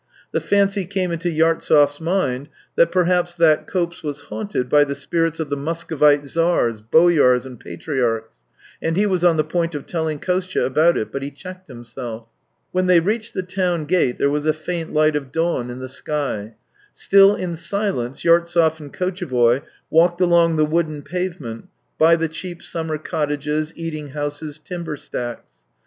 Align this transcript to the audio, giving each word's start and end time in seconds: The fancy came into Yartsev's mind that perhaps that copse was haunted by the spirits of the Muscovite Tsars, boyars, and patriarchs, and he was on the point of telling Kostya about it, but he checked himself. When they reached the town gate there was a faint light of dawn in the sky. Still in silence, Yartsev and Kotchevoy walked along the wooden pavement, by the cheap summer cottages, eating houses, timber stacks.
The 0.31 0.41
fancy 0.41 0.85
came 0.87 1.11
into 1.11 1.29
Yartsev's 1.29 2.01
mind 2.01 2.49
that 2.75 2.91
perhaps 2.91 3.35
that 3.35 3.67
copse 3.67 4.01
was 4.01 4.21
haunted 4.21 4.67
by 4.67 4.83
the 4.83 4.95
spirits 4.95 5.39
of 5.39 5.51
the 5.51 5.55
Muscovite 5.55 6.23
Tsars, 6.25 6.81
boyars, 6.81 7.45
and 7.45 7.59
patriarchs, 7.59 8.37
and 8.81 8.97
he 8.97 9.05
was 9.05 9.23
on 9.23 9.37
the 9.37 9.43
point 9.43 9.75
of 9.75 9.85
telling 9.85 10.17
Kostya 10.17 10.63
about 10.63 10.97
it, 10.97 11.11
but 11.11 11.21
he 11.21 11.29
checked 11.29 11.67
himself. 11.67 12.25
When 12.71 12.87
they 12.87 12.99
reached 12.99 13.35
the 13.35 13.43
town 13.43 13.85
gate 13.85 14.17
there 14.17 14.27
was 14.31 14.47
a 14.47 14.53
faint 14.53 14.91
light 14.91 15.15
of 15.15 15.31
dawn 15.31 15.69
in 15.69 15.77
the 15.77 15.87
sky. 15.87 16.55
Still 16.95 17.35
in 17.35 17.55
silence, 17.55 18.23
Yartsev 18.23 18.79
and 18.79 18.91
Kotchevoy 18.91 19.61
walked 19.91 20.19
along 20.19 20.55
the 20.55 20.65
wooden 20.65 21.03
pavement, 21.03 21.67
by 21.99 22.15
the 22.15 22.27
cheap 22.27 22.63
summer 22.63 22.97
cottages, 22.97 23.71
eating 23.75 24.07
houses, 24.07 24.57
timber 24.57 24.95
stacks. 24.95 25.51